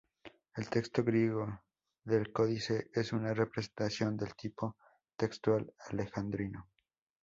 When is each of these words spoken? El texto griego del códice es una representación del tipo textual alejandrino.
El 0.55 0.67
texto 0.67 1.03
griego 1.03 1.61
del 2.03 2.33
códice 2.33 2.89
es 2.91 3.13
una 3.13 3.35
representación 3.35 4.17
del 4.17 4.33
tipo 4.33 4.75
textual 5.15 5.75
alejandrino. 5.91 6.67